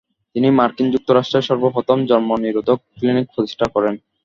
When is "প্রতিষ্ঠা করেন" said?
3.33-3.93